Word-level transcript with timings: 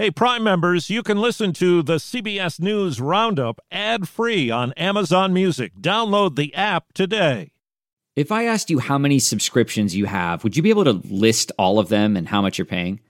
Hey, 0.00 0.12
Prime 0.12 0.44
members, 0.44 0.90
you 0.90 1.02
can 1.02 1.20
listen 1.20 1.52
to 1.54 1.82
the 1.82 1.96
CBS 1.96 2.60
News 2.60 3.00
Roundup 3.00 3.60
ad 3.72 4.08
free 4.08 4.48
on 4.48 4.70
Amazon 4.74 5.32
Music. 5.32 5.74
Download 5.74 6.36
the 6.36 6.54
app 6.54 6.92
today. 6.92 7.50
If 8.14 8.30
I 8.30 8.44
asked 8.44 8.70
you 8.70 8.78
how 8.78 8.96
many 8.96 9.18
subscriptions 9.18 9.96
you 9.96 10.04
have, 10.04 10.44
would 10.44 10.56
you 10.56 10.62
be 10.62 10.70
able 10.70 10.84
to 10.84 11.02
list 11.10 11.50
all 11.58 11.80
of 11.80 11.88
them 11.88 12.16
and 12.16 12.28
how 12.28 12.40
much 12.40 12.58
you're 12.58 12.64
paying? 12.64 13.00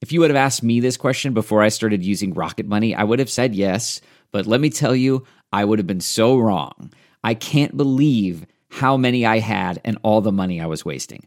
If 0.00 0.10
you 0.10 0.20
would 0.20 0.30
have 0.30 0.36
asked 0.38 0.62
me 0.62 0.80
this 0.80 0.96
question 0.96 1.34
before 1.34 1.60
I 1.60 1.68
started 1.68 2.02
using 2.02 2.32
Rocket 2.32 2.64
Money, 2.64 2.94
I 2.94 3.04
would 3.04 3.18
have 3.18 3.28
said 3.28 3.54
yes. 3.54 4.00
But 4.30 4.46
let 4.46 4.62
me 4.62 4.70
tell 4.70 4.96
you, 4.96 5.26
I 5.52 5.66
would 5.66 5.78
have 5.78 5.86
been 5.86 6.00
so 6.00 6.38
wrong. 6.38 6.94
I 7.22 7.34
can't 7.34 7.76
believe 7.76 8.46
how 8.70 8.96
many 8.96 9.26
I 9.26 9.40
had 9.40 9.82
and 9.84 9.98
all 10.02 10.22
the 10.22 10.32
money 10.32 10.62
I 10.62 10.66
was 10.66 10.82
wasting. 10.82 11.26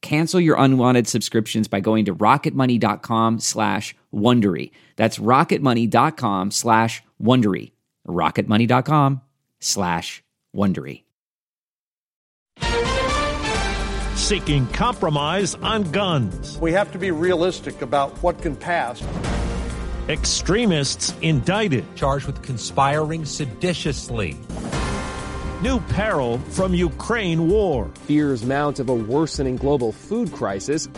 Cancel 0.00 0.40
your 0.40 0.56
unwanted 0.58 1.08
subscriptions 1.08 1.68
by 1.68 1.80
going 1.80 2.04
to 2.06 2.14
rocketmoney.com 2.14 3.40
slash 3.40 3.96
Wondery. 4.14 4.70
That's 4.96 5.18
rocketmoney.com 5.18 6.50
slash 6.50 7.02
Wondery. 7.22 7.72
rocketmoney.com 8.06 9.20
slash 9.60 10.22
Wondery. 10.54 11.02
Seeking 14.14 14.66
compromise 14.68 15.54
on 15.56 15.90
guns. 15.90 16.58
We 16.58 16.72
have 16.72 16.92
to 16.92 16.98
be 16.98 17.10
realistic 17.10 17.80
about 17.82 18.22
what 18.22 18.42
can 18.42 18.56
pass. 18.56 19.02
Extremists 20.08 21.14
indicted. 21.22 21.84
Charged 21.96 22.26
with 22.26 22.42
conspiring 22.42 23.24
seditiously. 23.24 24.36
New 25.60 25.80
peril 25.80 26.38
from 26.38 26.72
Ukraine 26.72 27.48
war. 27.48 27.90
Fears 28.06 28.44
mount 28.44 28.78
of 28.78 28.88
a 28.88 28.94
worsening 28.94 29.56
global 29.56 29.90
food 29.90 30.32
crisis. 30.32 30.88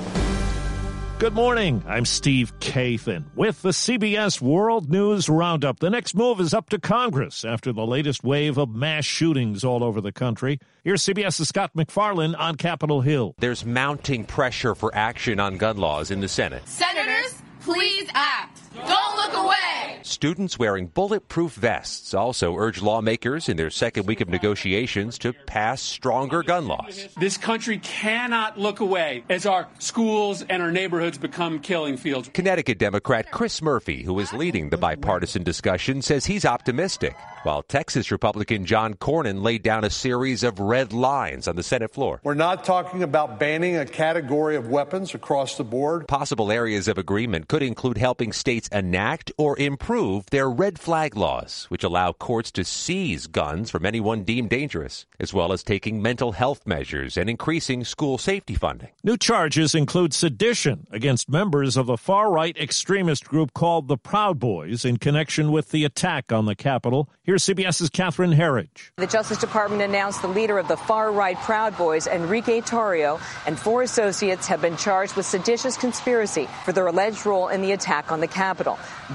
Good 1.19 1.33
morning. 1.33 1.83
I'm 1.89 2.05
Steve 2.05 2.53
Kathan 2.61 3.25
with 3.35 3.63
the 3.63 3.71
CBS 3.71 4.39
World 4.39 4.91
News 4.91 5.31
Roundup. 5.31 5.81
The 5.81 5.89
next 5.89 6.15
move 6.15 6.41
is 6.41 6.53
up 6.53 6.69
to 6.71 6.79
Congress 6.79 7.43
after 7.43 7.73
the 7.73 7.87
latest 7.87 8.23
wave 8.23 8.59
of 8.59 8.69
mass 8.75 9.07
shootings 9.07 9.65
all 9.65 9.83
over 9.83 10.03
the 10.03 10.13
country. 10.13 10.59
Here's 10.85 11.03
CBS's 11.07 11.49
Scott 11.49 11.71
MacFarlane 11.75 12.35
on 12.35 12.57
Capitol 12.57 13.01
Hill. 13.01 13.35
There's 13.39 13.65
mounting 13.65 14.27
pressure 14.27 14.75
for 14.75 14.95
action 14.95 15.41
on 15.41 15.57
gun 15.57 15.79
laws 15.79 16.11
in 16.11 16.21
the 16.21 16.29
Senate. 16.29 16.69
Senators, 16.69 17.41
please 17.61 18.09
act. 18.13 18.61
Don't 18.75 19.17
look 19.17 19.45
away. 19.45 19.99
Students 20.03 20.59
wearing 20.59 20.87
bulletproof 20.87 21.53
vests 21.55 22.15
also 22.15 22.57
urge 22.57 22.81
lawmakers 22.81 23.49
in 23.49 23.57
their 23.57 23.71
second 23.71 24.07
week 24.07 24.21
of 24.21 24.29
negotiations 24.29 25.19
to 25.19 25.33
pass 25.33 25.83
stronger 25.83 26.43
gun 26.43 26.67
laws. 26.67 27.09
This 27.19 27.37
country 27.37 27.79
cannot 27.79 28.59
look 28.59 28.81
away 28.81 29.25
as 29.29 29.47
our 29.47 29.69
schools 29.79 30.43
and 30.43 30.63
our 30.63 30.73
neighborhoods 30.73 31.19
become 31.19 31.59
killing 31.59 31.97
fields. 31.97 32.31
Connecticut 32.33 32.79
Democrat 32.79 33.31
Chris 33.31 33.61
Murphy, 33.61 34.03
who 34.03 34.19
is 34.19 34.33
leading 34.33 34.71
the 34.71 34.79
bipartisan 34.79 35.43
discussion, 35.43 36.01
says 36.03 36.25
he's 36.27 36.45
optimistic, 36.45 37.15
while 37.43 37.63
Texas 37.63 38.11
Republican 38.11 38.65
John 38.65 38.95
Cornyn 38.95 39.43
laid 39.43 39.63
down 39.63 39.85
a 39.85 39.91
series 39.91 40.43
of 40.43 40.59
red 40.59 40.93
lines 40.93 41.47
on 41.47 41.57
the 41.57 41.63
Senate 41.63 41.93
floor. 41.93 42.21
We're 42.25 42.35
not 42.35 42.65
talking 42.65 43.03
about 43.03 43.39
banning 43.39 43.77
a 43.77 43.87
category 43.87 44.57
of 44.57 44.69
weapons 44.69 45.15
across 45.15 45.57
the 45.57 45.65
board. 45.65 46.09
Possible 46.09 46.51
areas 46.51 46.89
of 46.89 46.99
agreement 46.99 47.49
could 47.49 47.63
include 47.63 47.99
helping 47.99 48.33
states 48.33 48.69
enact 48.73 49.33
or 49.37 49.59
improve 49.59 50.27
their 50.27 50.51
red 50.51 50.79
flag 50.79 51.17
laws, 51.17 51.67
which 51.69 51.85
allow 51.85 52.13
courts 52.13 52.51
to 52.53 52.65
seize 52.65 53.27
guns 53.27 53.71
from 53.71 53.87
anyone 53.87 54.23
deemed 54.23 54.51
dangerous, 54.51 55.07
as 55.19 55.35
well 55.35 55.53
as 55.53 55.63
taking 55.63 56.03
mental 56.03 56.33
health 56.33 56.67
measures 56.67 57.17
and 57.17 57.31
increasing 57.31 57.85
school 57.85 58.19
safety 58.19 58.55
funding. 58.55 58.91
New 59.03 59.17
charges 59.17 59.75
include 59.75 60.13
sedition 60.13 60.87
against 60.91 61.29
members 61.29 61.77
of 61.77 61.87
the 61.87 61.97
far 61.97 62.31
right 62.31 62.57
extremist 62.57 63.25
group 63.25 63.53
called 63.55 63.89
the 63.89 63.97
Proud 63.97 64.39
Boys 64.39 64.85
in 64.85 64.97
connection 64.99 65.53
with 65.53 65.71
the 65.71 65.85
attack 65.85 66.33
on 66.33 66.47
the 66.47 66.55
Capitol. 66.55 67.09
Here's 67.23 67.45
CBS's 67.45 67.91
Catherine 67.91 68.33
Herridge. 68.33 68.93
The 68.97 69.07
Justice 69.07 69.39
Department 69.39 69.83
announced 69.83 70.23
the 70.23 70.29
leader 70.29 70.59
of 70.59 70.69
the 70.69 70.77
far 70.77 71.13
right 71.13 71.37
Proud 71.39 71.77
Boys, 71.77 72.07
Enrique 72.07 72.61
Tarrio, 72.61 73.21
and 73.47 73.59
four 73.59 73.83
associates 73.83 74.47
have 74.47 74.61
been 74.61 74.77
charged 74.77 75.17
with 75.17 75.27
seditious 75.27 75.77
conspiracy 75.77 76.49
for 76.65 76.73
their 76.73 76.87
alleged 76.87 77.25
role 77.27 77.49
in 77.49 77.63
the 77.63 77.73
attack 77.73 78.13
on 78.13 78.21
the 78.21 78.27
Capitol. 78.27 78.50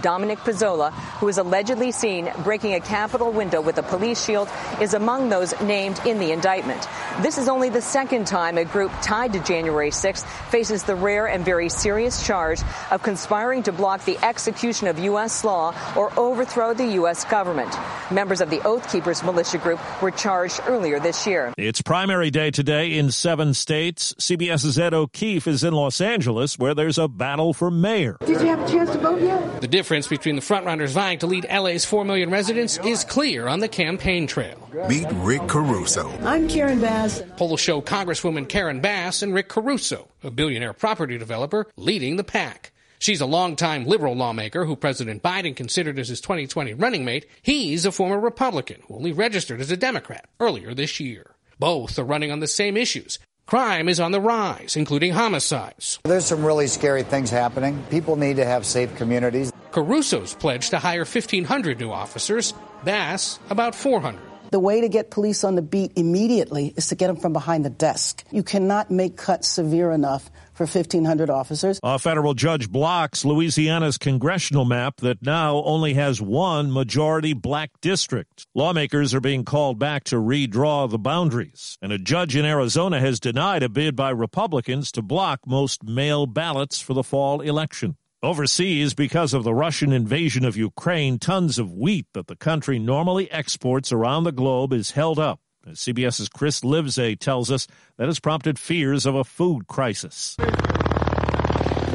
Dominic 0.01 0.39
Pezzola, 0.39 0.91
who 1.19 1.27
is 1.27 1.37
allegedly 1.37 1.91
seen 1.91 2.31
breaking 2.43 2.73
a 2.73 2.79
Capitol 2.79 3.31
window 3.31 3.61
with 3.61 3.77
a 3.77 3.83
police 3.83 4.23
shield, 4.23 4.49
is 4.81 4.93
among 4.93 5.29
those 5.29 5.59
named 5.61 5.99
in 6.05 6.19
the 6.19 6.31
indictment. 6.31 6.87
This 7.21 7.37
is 7.37 7.47
only 7.47 7.69
the 7.69 7.81
second 7.81 8.27
time 8.27 8.57
a 8.57 8.65
group 8.65 8.91
tied 9.01 9.33
to 9.33 9.39
January 9.39 9.91
6th 9.91 10.25
faces 10.49 10.83
the 10.83 10.95
rare 10.95 11.27
and 11.27 11.43
very 11.43 11.69
serious 11.69 12.25
charge 12.25 12.61
of 12.91 13.03
conspiring 13.03 13.63
to 13.63 13.71
block 13.71 14.05
the 14.05 14.17
execution 14.23 14.87
of 14.87 14.99
U.S. 14.99 15.43
law 15.43 15.73
or 15.95 16.11
overthrow 16.19 16.73
the 16.73 16.93
U.S. 16.93 17.25
government. 17.25 17.73
Members 18.11 18.39
of 18.39 18.51
the 18.51 18.61
Oath 18.63 18.91
Keepers 18.91 19.23
militia 19.23 19.57
group 19.57 19.79
were 19.99 20.11
charged 20.11 20.61
earlier 20.67 20.99
this 20.99 21.25
year. 21.25 21.51
It's 21.57 21.81
primary 21.81 22.29
day 22.29 22.51
today 22.51 22.99
in 22.99 23.09
seven 23.09 23.55
states. 23.55 24.13
CBS's 24.19 24.77
Ed 24.77 24.93
O'Keefe 24.93 25.47
is 25.47 25.63
in 25.63 25.73
Los 25.73 25.99
Angeles, 25.99 26.59
where 26.59 26.75
there's 26.75 26.99
a 26.99 27.07
battle 27.07 27.51
for 27.51 27.71
mayor. 27.71 28.17
Did 28.19 28.41
you 28.41 28.47
have 28.47 28.61
a 28.61 28.71
chance 28.71 28.91
to 28.91 28.99
vote 28.99 29.21
yet? 29.21 29.59
The 29.59 29.67
difference 29.67 30.07
between 30.07 30.35
the 30.35 30.43
frontrunners 30.43 30.91
vying 30.91 31.17
to 31.19 31.25
lead 31.25 31.47
LA's 31.51 31.83
4 31.83 32.05
million 32.05 32.29
residents 32.29 32.77
is 32.85 33.03
clear 33.03 33.47
on 33.47 33.59
the 33.59 33.67
campaign 33.67 34.27
trail. 34.27 34.69
Meet 34.87 35.07
Rick 35.13 35.47
Caruso. 35.47 36.07
I'm 36.21 36.47
Karen 36.47 36.79
Bass. 36.79 37.23
Polls 37.37 37.59
show 37.59 37.81
Congresswoman 37.81 38.47
Karen 38.47 38.81
Bass 38.81 39.23
and 39.23 39.33
Rick 39.33 39.49
Caruso, 39.49 40.07
a 40.23 40.29
billionaire 40.29 40.73
property 40.73 41.17
developer, 41.17 41.65
leading 41.75 42.17
the 42.17 42.23
pack. 42.23 42.71
She's 42.99 43.21
a 43.21 43.25
longtime 43.25 43.85
liberal 43.85 44.15
lawmaker 44.15 44.65
who 44.65 44.75
President 44.75 45.21
Biden 45.21 45.55
considered 45.55 45.99
as 45.99 46.09
his 46.09 46.21
2020 46.21 46.73
running 46.73 47.05
mate. 47.05 47.25
He's 47.41 47.85
a 47.85 47.91
former 47.91 48.19
Republican 48.19 48.81
who 48.87 48.95
only 48.95 49.11
registered 49.11 49.61
as 49.61 49.71
a 49.71 49.77
Democrat 49.77 50.27
earlier 50.39 50.73
this 50.73 50.99
year. 50.99 51.35
Both 51.59 51.99
are 51.99 52.03
running 52.03 52.31
on 52.31 52.39
the 52.39 52.47
same 52.47 52.77
issues. 52.77 53.19
Crime 53.45 53.87
is 53.89 53.99
on 53.99 54.11
the 54.11 54.19
rise, 54.19 54.75
including 54.75 55.13
homicides. 55.13 55.99
There's 56.03 56.25
some 56.25 56.43
really 56.43 56.67
scary 56.67 57.03
things 57.03 57.29
happening. 57.29 57.81
People 57.91 58.15
need 58.15 58.37
to 58.37 58.45
have 58.45 58.65
safe 58.65 58.95
communities. 58.95 59.51
Caruso's 59.71 60.33
pledged 60.33 60.71
to 60.71 60.79
hire 60.79 61.05
1,500 61.05 61.79
new 61.79 61.91
officers, 61.91 62.53
Bass 62.83 63.39
about 63.49 63.75
400. 63.75 64.21
The 64.51 64.59
way 64.59 64.81
to 64.81 64.89
get 64.89 65.11
police 65.11 65.43
on 65.43 65.55
the 65.55 65.61
beat 65.61 65.91
immediately 65.95 66.73
is 66.77 66.87
to 66.87 66.95
get 66.95 67.07
them 67.07 67.17
from 67.17 67.33
behind 67.33 67.65
the 67.65 67.69
desk. 67.69 68.23
You 68.31 68.41
cannot 68.41 68.89
make 68.89 69.17
cuts 69.17 69.47
severe 69.47 69.91
enough 69.91 70.31
for 70.55 70.65
1,500 70.65 71.29
officers. 71.29 71.79
A 71.83 71.99
federal 71.99 72.33
judge 72.33 72.69
blocks 72.69 73.25
Louisiana's 73.25 73.97
congressional 73.97 74.65
map 74.65 74.97
that 75.01 75.21
now 75.21 75.57
only 75.63 75.93
has 75.93 76.21
one 76.21 76.71
majority 76.71 77.33
black 77.33 77.71
district. 77.81 78.47
Lawmakers 78.55 79.13
are 79.13 79.21
being 79.21 79.43
called 79.45 79.77
back 79.77 80.03
to 80.05 80.15
redraw 80.15 80.89
the 80.89 80.97
boundaries. 80.97 81.77
And 81.81 81.91
a 81.91 81.99
judge 81.99 82.35
in 82.35 82.45
Arizona 82.45 82.99
has 82.99 83.19
denied 83.19 83.63
a 83.63 83.69
bid 83.69 83.95
by 83.95 84.09
Republicans 84.09 84.91
to 84.93 85.01
block 85.01 85.41
most 85.45 85.83
mail 85.83 86.25
ballots 86.25 86.79
for 86.79 86.93
the 86.93 87.03
fall 87.03 87.41
election. 87.41 87.97
Overseas, 88.23 88.95
because 88.95 89.35
of 89.35 89.43
the 89.43 89.53
Russian 89.53 89.91
invasion 89.91 90.45
of 90.45 90.57
Ukraine, 90.57 91.19
tons 91.19 91.59
of 91.59 91.73
wheat 91.73 92.07
that 92.13 92.25
the 92.25 92.35
country 92.35 92.79
normally 92.79 93.29
exports 93.31 93.91
around 93.91 94.23
the 94.23 94.31
globe 94.31 94.73
is 94.73 94.91
held 94.91 95.19
up. 95.19 95.39
As 95.67 95.79
CBS's 95.79 96.29
Chris 96.29 96.61
Livesay 96.61 97.17
tells 97.17 97.49
us, 97.49 97.65
that 97.97 98.05
has 98.05 98.19
prompted 98.19 98.59
fears 98.59 99.07
of 99.07 99.15
a 99.15 99.23
food 99.23 99.65
crisis. 99.65 100.37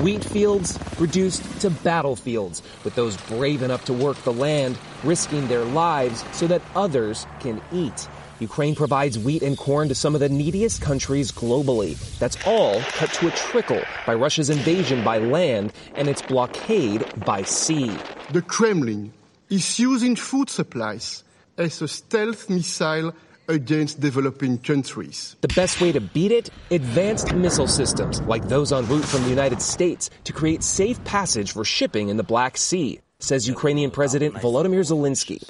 Wheat 0.02 0.24
fields 0.24 0.76
reduced 0.98 1.60
to 1.60 1.70
battlefields, 1.70 2.62
with 2.82 2.96
those 2.96 3.16
brave 3.28 3.62
enough 3.62 3.84
to 3.84 3.92
work 3.92 4.16
the 4.24 4.32
land 4.32 4.76
risking 5.04 5.46
their 5.46 5.62
lives 5.62 6.24
so 6.32 6.48
that 6.48 6.62
others 6.74 7.28
can 7.38 7.62
eat. 7.72 8.08
Ukraine 8.40 8.74
provides 8.74 9.20
wheat 9.20 9.42
and 9.42 9.56
corn 9.56 9.88
to 9.88 9.94
some 9.94 10.14
of 10.14 10.20
the 10.20 10.28
neediest 10.28 10.82
countries 10.82 11.30
globally. 11.30 11.96
That's 12.18 12.38
all 12.44 12.80
cut 12.80 13.12
to 13.14 13.28
a 13.28 13.30
trickle 13.30 13.82
by 14.04 14.14
Russia's 14.14 14.50
invasion 14.50 15.04
by 15.04 15.18
land 15.18 15.72
and 15.94 16.08
its 16.08 16.22
blockade 16.22 17.04
by 17.24 17.42
sea. 17.42 17.92
The 18.32 18.42
Kremlin 18.42 19.12
is 19.48 19.78
using 19.78 20.16
food 20.16 20.50
supplies 20.50 21.22
as 21.56 21.80
a 21.82 21.86
stealth 21.86 22.50
missile 22.50 23.14
against 23.50 24.00
developing 24.00 24.58
countries. 24.58 25.36
The 25.40 25.48
best 25.48 25.80
way 25.80 25.92
to 25.92 26.00
beat 26.00 26.32
it? 26.32 26.50
Advanced 26.70 27.34
missile 27.34 27.66
systems 27.66 28.20
like 28.22 28.48
those 28.48 28.72
en 28.72 28.86
route 28.86 29.04
from 29.04 29.22
the 29.24 29.30
United 29.30 29.60
States 29.60 30.10
to 30.24 30.32
create 30.32 30.62
safe 30.62 31.02
passage 31.04 31.52
for 31.52 31.64
shipping 31.64 32.08
in 32.08 32.16
the 32.16 32.22
Black 32.22 32.56
Sea. 32.56 33.00
says 33.20 33.46
Ukrainian 33.46 33.90
President 33.90 34.34
Volodymyr 34.34 34.80
Zelensky. 34.80 35.44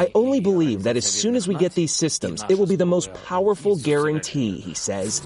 I 0.00 0.10
only 0.14 0.40
believe 0.40 0.84
that 0.84 0.96
as 0.96 1.04
soon 1.04 1.34
as 1.34 1.48
we 1.48 1.56
get 1.56 1.74
these 1.74 1.92
systems, 1.92 2.44
it 2.48 2.58
will 2.58 2.66
be 2.66 2.76
the 2.76 2.86
most 2.86 3.12
powerful 3.12 3.76
guarantee, 3.76 4.60
he 4.60 4.74
says. 4.74 5.25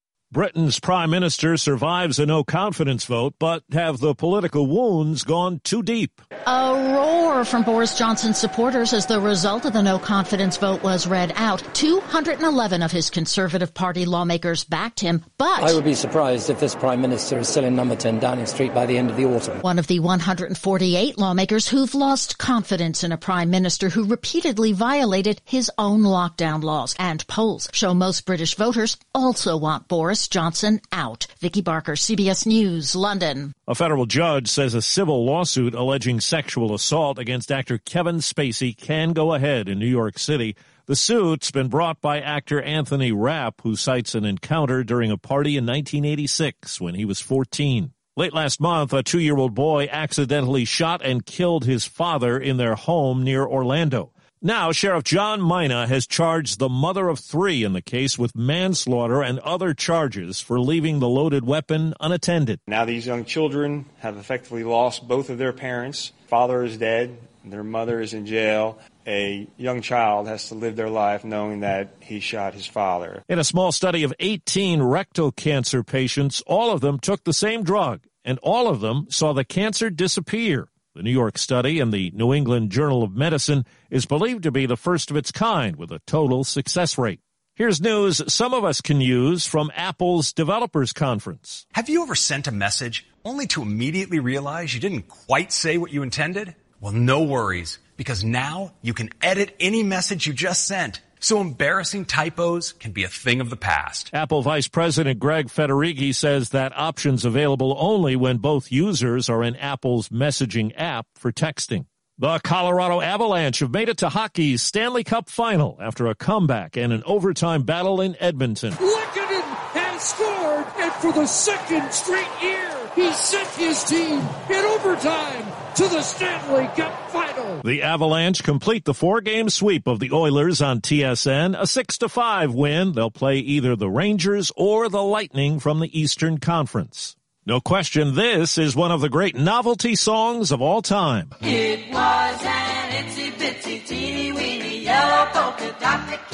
Britain's 0.33 0.79
prime 0.79 1.09
minister 1.09 1.57
survives 1.57 2.17
a 2.17 2.25
no 2.25 2.41
confidence 2.41 3.03
vote, 3.03 3.35
but 3.37 3.63
have 3.73 3.99
the 3.99 4.15
political 4.15 4.65
wounds 4.65 5.25
gone 5.25 5.59
too 5.65 5.83
deep? 5.83 6.21
A 6.47 6.93
roar 6.93 7.43
from 7.43 7.63
Boris 7.63 7.97
Johnson's 7.97 8.37
supporters 8.37 8.93
as 8.93 9.05
the 9.05 9.19
result 9.19 9.65
of 9.65 9.73
the 9.73 9.83
no 9.83 9.99
confidence 9.99 10.55
vote 10.55 10.81
was 10.83 11.05
read 11.05 11.33
out. 11.35 11.61
211 11.75 12.81
of 12.81 12.93
his 12.93 13.09
Conservative 13.09 13.73
Party 13.73 14.05
lawmakers 14.05 14.63
backed 14.63 15.01
him, 15.01 15.25
but. 15.37 15.63
I 15.63 15.73
would 15.73 15.83
be 15.83 15.95
surprised 15.95 16.49
if 16.49 16.61
this 16.61 16.75
prime 16.75 17.01
minister 17.01 17.39
is 17.39 17.49
still 17.49 17.65
in 17.65 17.75
number 17.75 17.97
10 17.97 18.19
Downing 18.19 18.45
Street 18.45 18.73
by 18.73 18.85
the 18.85 18.97
end 18.97 19.09
of 19.09 19.17
the 19.17 19.25
autumn. 19.25 19.59
One 19.59 19.79
of 19.79 19.87
the 19.87 19.99
148 19.99 21.17
lawmakers 21.17 21.67
who've 21.67 21.93
lost 21.93 22.37
confidence 22.37 23.03
in 23.03 23.11
a 23.11 23.17
prime 23.17 23.49
minister 23.49 23.89
who 23.89 24.05
repeatedly 24.05 24.71
violated 24.71 25.41
his 25.43 25.69
own 25.77 26.03
lockdown 26.03 26.63
laws. 26.63 26.95
And 26.97 27.27
polls 27.27 27.67
show 27.73 27.93
most 27.93 28.25
British 28.25 28.55
voters 28.55 28.95
also 29.13 29.57
want 29.57 29.89
Boris 29.89 30.20
Johnson 30.27 30.81
out. 30.91 31.27
Vicki 31.39 31.61
Barker, 31.61 31.93
CBS 31.93 32.45
News, 32.45 32.95
London. 32.95 33.53
A 33.67 33.75
federal 33.75 34.05
judge 34.05 34.47
says 34.47 34.73
a 34.73 34.81
civil 34.81 35.25
lawsuit 35.25 35.73
alleging 35.73 36.19
sexual 36.19 36.73
assault 36.73 37.19
against 37.19 37.51
actor 37.51 37.77
Kevin 37.77 38.17
Spacey 38.17 38.75
can 38.75 39.13
go 39.13 39.33
ahead 39.33 39.69
in 39.69 39.79
New 39.79 39.87
York 39.87 40.19
City. 40.19 40.55
The 40.87 40.95
suit's 40.95 41.51
been 41.51 41.69
brought 41.69 42.01
by 42.01 42.19
actor 42.19 42.61
Anthony 42.61 43.11
Rapp, 43.11 43.61
who 43.61 43.75
cites 43.75 44.15
an 44.15 44.25
encounter 44.25 44.83
during 44.83 45.11
a 45.11 45.17
party 45.17 45.57
in 45.57 45.65
1986 45.65 46.81
when 46.81 46.95
he 46.95 47.05
was 47.05 47.19
14. 47.19 47.93
Late 48.17 48.33
last 48.33 48.59
month, 48.59 48.91
a 48.91 49.01
two-year-old 49.01 49.55
boy 49.55 49.87
accidentally 49.89 50.65
shot 50.65 51.01
and 51.01 51.25
killed 51.25 51.63
his 51.63 51.85
father 51.85 52.37
in 52.37 52.57
their 52.57 52.75
home 52.75 53.23
near 53.23 53.45
Orlando. 53.45 54.11
Now, 54.43 54.71
Sheriff 54.71 55.03
John 55.03 55.47
Mina 55.47 55.85
has 55.85 56.07
charged 56.07 56.57
the 56.57 56.67
mother 56.67 57.09
of 57.09 57.19
three 57.19 57.63
in 57.63 57.73
the 57.73 57.81
case 57.81 58.17
with 58.17 58.35
manslaughter 58.35 59.21
and 59.21 59.37
other 59.41 59.75
charges 59.75 60.41
for 60.41 60.59
leaving 60.59 60.97
the 60.97 61.07
loaded 61.07 61.45
weapon 61.45 61.93
unattended. 61.99 62.59
Now, 62.65 62.85
these 62.85 63.05
young 63.05 63.23
children 63.23 63.85
have 63.99 64.17
effectively 64.17 64.63
lost 64.63 65.07
both 65.07 65.29
of 65.29 65.37
their 65.37 65.53
parents. 65.53 66.11
Father 66.25 66.63
is 66.63 66.79
dead, 66.79 67.19
their 67.45 67.63
mother 67.63 68.01
is 68.01 68.15
in 68.15 68.25
jail. 68.25 68.79
A 69.05 69.47
young 69.57 69.83
child 69.83 70.27
has 70.27 70.47
to 70.47 70.55
live 70.55 70.75
their 70.75 70.89
life 70.89 71.23
knowing 71.23 71.59
that 71.59 71.93
he 71.99 72.19
shot 72.19 72.55
his 72.55 72.65
father. 72.65 73.23
In 73.29 73.37
a 73.37 73.43
small 73.43 73.71
study 73.71 74.01
of 74.01 74.11
18 74.19 74.81
rectal 74.81 75.31
cancer 75.31 75.83
patients, 75.83 76.41
all 76.47 76.71
of 76.71 76.81
them 76.81 76.97
took 76.97 77.25
the 77.25 77.33
same 77.33 77.61
drug, 77.61 78.01
and 78.25 78.39
all 78.41 78.67
of 78.67 78.81
them 78.81 79.05
saw 79.11 79.33
the 79.33 79.45
cancer 79.45 79.91
disappear. 79.91 80.70
The 80.93 81.03
New 81.03 81.11
York 81.11 81.37
study 81.37 81.79
in 81.79 81.91
the 81.91 82.11
New 82.13 82.33
England 82.33 82.69
Journal 82.69 83.01
of 83.01 83.15
Medicine 83.15 83.65
is 83.89 84.05
believed 84.05 84.43
to 84.43 84.51
be 84.51 84.65
the 84.65 84.75
first 84.75 85.09
of 85.09 85.15
its 85.15 85.31
kind 85.31 85.77
with 85.77 85.89
a 85.89 86.01
total 86.05 86.43
success 86.43 86.97
rate. 86.97 87.21
Here's 87.55 87.79
news 87.79 88.21
some 88.27 88.53
of 88.53 88.65
us 88.65 88.81
can 88.81 88.99
use 88.99 89.45
from 89.45 89.71
Apple's 89.73 90.33
Developers 90.33 90.91
Conference. 90.91 91.65
Have 91.75 91.87
you 91.87 92.03
ever 92.03 92.13
sent 92.13 92.47
a 92.47 92.51
message 92.51 93.07
only 93.23 93.47
to 93.47 93.61
immediately 93.61 94.19
realize 94.19 94.73
you 94.73 94.81
didn't 94.81 95.07
quite 95.07 95.53
say 95.53 95.77
what 95.77 95.93
you 95.93 96.03
intended? 96.03 96.55
Well, 96.81 96.91
no 96.91 97.23
worries, 97.23 97.79
because 97.95 98.25
now 98.25 98.73
you 98.81 98.93
can 98.93 99.11
edit 99.21 99.55
any 99.61 99.83
message 99.83 100.27
you 100.27 100.33
just 100.33 100.67
sent 100.67 100.99
so 101.21 101.39
embarrassing 101.39 102.05
typos 102.05 102.73
can 102.73 102.91
be 102.91 103.03
a 103.03 103.07
thing 103.07 103.39
of 103.39 103.49
the 103.49 103.55
past. 103.55 104.09
Apple 104.11 104.41
Vice 104.41 104.67
President 104.67 105.21
Craig 105.21 105.47
Federighi 105.47 106.13
says 106.13 106.49
that 106.49 106.73
option's 106.75 107.23
available 107.23 107.75
only 107.79 108.15
when 108.15 108.37
both 108.37 108.71
users 108.71 109.29
are 109.29 109.43
in 109.43 109.55
Apple's 109.55 110.09
messaging 110.09 110.73
app 110.75 111.05
for 111.15 111.31
texting. 111.31 111.85
The 112.17 112.39
Colorado 112.39 113.01
Avalanche 113.01 113.59
have 113.59 113.71
made 113.71 113.89
it 113.89 113.97
to 113.97 114.09
hockey's 114.09 114.61
Stanley 114.61 115.03
Cup 115.03 115.29
final 115.29 115.77
after 115.81 116.07
a 116.07 116.15
comeback 116.15 116.77
and 116.77 116.93
an 116.93 117.01
overtime 117.05 117.63
battle 117.63 118.01
in 118.01 118.15
Edmonton. 118.19 118.73
Lehkonen 118.73 119.41
has 119.73 120.03
scored, 120.03 120.65
and 120.77 120.91
for 120.93 121.11
the 121.13 121.25
second 121.25 121.91
straight 121.91 122.27
year, 122.41 122.71
he 122.95 123.11
sent 123.13 123.47
his 123.49 123.83
team 123.85 124.19
in 124.49 124.65
overtime 124.65 125.45
to 125.75 125.87
the 125.87 126.01
Stanley 126.01 126.67
Cup 126.75 127.09
final. 127.11 127.30
The 127.63 127.81
Avalanche 127.81 128.43
complete 128.43 128.85
the 128.85 128.93
four-game 128.93 129.49
sweep 129.49 129.87
of 129.87 129.99
the 129.99 130.11
Oilers 130.11 130.61
on 130.61 130.81
TSN, 130.81 131.59
a 131.59 131.67
6 131.67 131.97
to 131.99 132.09
5 132.09 132.53
win. 132.53 132.93
They'll 132.93 133.11
play 133.11 133.37
either 133.37 133.75
the 133.75 133.89
Rangers 133.89 134.51
or 134.55 134.89
the 134.89 135.03
Lightning 135.03 135.59
from 135.59 135.79
the 135.79 135.99
Eastern 135.99 136.39
Conference. 136.39 137.15
No 137.45 137.59
question, 137.59 138.15
this 138.15 138.57
is 138.57 138.75
one 138.75 138.91
of 138.91 139.01
the 139.01 139.09
great 139.09 139.35
novelty 139.35 139.95
songs 139.95 140.51
of 140.51 140.61
all 140.61 140.81
time. 140.81 141.31
It 141.41 141.91
was 141.91 142.43
an 142.43 143.05
itsy 143.05 143.31
bitsy 143.31 143.85
teeny 143.85 144.31
weeny 144.31 144.83
yellow 144.83 145.25
polka 145.31 145.75
dot. 145.79 146.30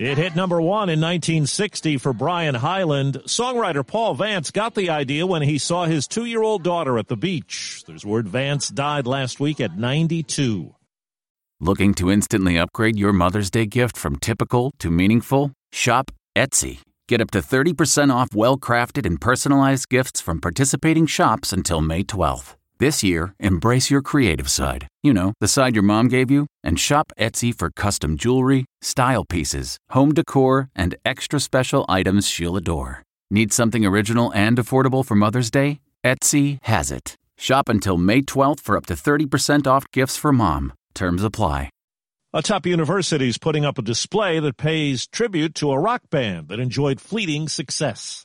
It 0.00 0.16
hit 0.16 0.34
number 0.34 0.62
one 0.62 0.88
in 0.88 0.98
1960 0.98 1.98
for 1.98 2.14
Brian 2.14 2.54
Hyland. 2.54 3.20
Songwriter 3.26 3.86
Paul 3.86 4.14
Vance 4.14 4.50
got 4.50 4.74
the 4.74 4.88
idea 4.88 5.26
when 5.26 5.42
he 5.42 5.58
saw 5.58 5.84
his 5.84 6.08
two-year-old 6.08 6.62
daughter 6.62 6.98
at 6.98 7.08
the 7.08 7.18
beach. 7.18 7.84
There's 7.86 8.06
word 8.06 8.26
Vance 8.26 8.70
died 8.70 9.06
last 9.06 9.40
week 9.40 9.60
at 9.60 9.76
92. 9.76 10.74
Looking 11.60 11.92
to 11.96 12.10
instantly 12.10 12.56
upgrade 12.56 12.98
your 12.98 13.12
Mother's 13.12 13.50
Day 13.50 13.66
gift 13.66 13.98
from 13.98 14.16
typical 14.16 14.72
to 14.78 14.90
meaningful? 14.90 15.52
Shop 15.70 16.10
Etsy. 16.34 16.78
Get 17.06 17.20
up 17.20 17.30
to 17.32 17.40
30% 17.40 18.10
off 18.10 18.34
well 18.34 18.56
crafted 18.56 19.04
and 19.04 19.20
personalized 19.20 19.90
gifts 19.90 20.22
from 20.22 20.40
participating 20.40 21.04
shops 21.04 21.52
until 21.52 21.82
May 21.82 22.04
12th. 22.04 22.54
This 22.80 23.02
year, 23.02 23.34
embrace 23.38 23.90
your 23.90 24.00
creative 24.00 24.48
side. 24.48 24.88
You 25.02 25.12
know, 25.12 25.34
the 25.38 25.48
side 25.48 25.74
your 25.74 25.82
mom 25.82 26.08
gave 26.08 26.30
you, 26.30 26.46
and 26.64 26.80
shop 26.80 27.12
Etsy 27.18 27.54
for 27.54 27.68
custom 27.68 28.16
jewelry, 28.16 28.64
style 28.80 29.26
pieces, 29.26 29.76
home 29.90 30.14
decor, 30.14 30.70
and 30.74 30.94
extra 31.04 31.40
special 31.40 31.84
items 31.90 32.26
she'll 32.26 32.56
adore. 32.56 33.02
Need 33.30 33.52
something 33.52 33.84
original 33.84 34.32
and 34.32 34.56
affordable 34.56 35.04
for 35.04 35.14
Mother's 35.14 35.50
Day? 35.50 35.82
Etsy 36.02 36.58
has 36.62 36.90
it. 36.90 37.16
Shop 37.36 37.68
until 37.68 37.98
May 37.98 38.22
12th 38.22 38.60
for 38.60 38.78
up 38.78 38.86
to 38.86 38.94
30% 38.94 39.66
off 39.66 39.84
gifts 39.92 40.16
for 40.16 40.32
mom. 40.32 40.72
Terms 40.94 41.22
apply. 41.22 41.68
A 42.32 42.40
top 42.40 42.64
university 42.64 43.28
is 43.28 43.36
putting 43.36 43.66
up 43.66 43.76
a 43.76 43.82
display 43.82 44.40
that 44.40 44.56
pays 44.56 45.06
tribute 45.06 45.54
to 45.56 45.70
a 45.70 45.78
rock 45.78 46.00
band 46.08 46.48
that 46.48 46.60
enjoyed 46.60 46.98
fleeting 46.98 47.46
success. 47.48 48.24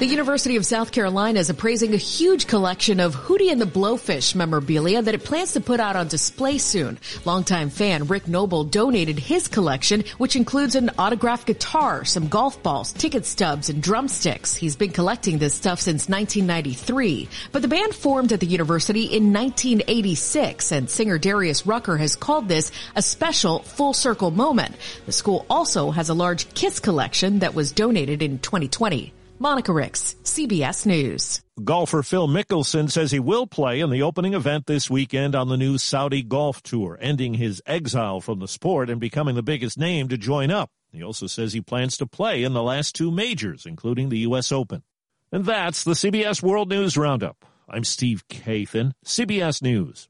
The 0.00 0.06
University 0.06 0.56
of 0.56 0.64
South 0.64 0.92
Carolina 0.92 1.40
is 1.40 1.50
appraising 1.50 1.92
a 1.92 1.98
huge 1.98 2.46
collection 2.46 3.00
of 3.00 3.14
Hootie 3.14 3.52
and 3.52 3.60
the 3.60 3.66
Blowfish 3.66 4.34
memorabilia 4.34 5.02
that 5.02 5.14
it 5.14 5.24
plans 5.24 5.52
to 5.52 5.60
put 5.60 5.78
out 5.78 5.94
on 5.94 6.08
display 6.08 6.56
soon. 6.56 6.98
Longtime 7.26 7.68
fan 7.68 8.06
Rick 8.06 8.26
Noble 8.26 8.64
donated 8.64 9.18
his 9.18 9.46
collection, 9.46 10.04
which 10.16 10.36
includes 10.36 10.74
an 10.74 10.88
autographed 10.98 11.46
guitar, 11.46 12.06
some 12.06 12.28
golf 12.28 12.62
balls, 12.62 12.94
ticket 12.94 13.26
stubs, 13.26 13.68
and 13.68 13.82
drumsticks. 13.82 14.54
He's 14.54 14.74
been 14.74 14.92
collecting 14.92 15.36
this 15.36 15.52
stuff 15.52 15.80
since 15.80 16.08
1993. 16.08 17.28
But 17.52 17.60
the 17.60 17.68
band 17.68 17.94
formed 17.94 18.32
at 18.32 18.40
the 18.40 18.46
university 18.46 19.02
in 19.02 19.34
1986, 19.34 20.72
and 20.72 20.88
singer 20.88 21.18
Darius 21.18 21.66
Rucker 21.66 21.98
has 21.98 22.16
called 22.16 22.48
this 22.48 22.72
a 22.96 23.02
special 23.02 23.58
full 23.58 23.92
circle 23.92 24.30
moment. 24.30 24.76
The 25.04 25.12
school 25.12 25.44
also 25.50 25.90
has 25.90 26.08
a 26.08 26.14
large 26.14 26.54
Kiss 26.54 26.80
collection 26.80 27.40
that 27.40 27.54
was 27.54 27.72
donated 27.72 28.22
in 28.22 28.38
2020. 28.38 29.12
Monica 29.42 29.72
Ricks, 29.72 30.16
CBS 30.22 30.84
News. 30.84 31.40
Golfer 31.64 32.02
Phil 32.02 32.28
Mickelson 32.28 32.90
says 32.90 33.10
he 33.10 33.18
will 33.18 33.46
play 33.46 33.80
in 33.80 33.88
the 33.88 34.02
opening 34.02 34.34
event 34.34 34.66
this 34.66 34.90
weekend 34.90 35.34
on 35.34 35.48
the 35.48 35.56
new 35.56 35.78
Saudi 35.78 36.22
Golf 36.22 36.62
Tour, 36.62 36.98
ending 37.00 37.32
his 37.32 37.62
exile 37.64 38.20
from 38.20 38.38
the 38.38 38.46
sport 38.46 38.90
and 38.90 39.00
becoming 39.00 39.36
the 39.36 39.42
biggest 39.42 39.78
name 39.78 40.08
to 40.08 40.18
join 40.18 40.50
up. 40.50 40.68
He 40.92 41.02
also 41.02 41.26
says 41.26 41.54
he 41.54 41.62
plans 41.62 41.96
to 41.96 42.06
play 42.06 42.42
in 42.44 42.52
the 42.52 42.62
last 42.62 42.94
two 42.94 43.10
majors, 43.10 43.64
including 43.64 44.10
the 44.10 44.18
U.S. 44.18 44.52
Open. 44.52 44.82
And 45.32 45.46
that's 45.46 45.84
the 45.84 45.92
CBS 45.92 46.42
World 46.42 46.68
News 46.68 46.98
Roundup. 46.98 47.46
I'm 47.66 47.84
Steve 47.84 48.28
Kathan, 48.28 48.92
CBS 49.06 49.62
News. 49.62 50.09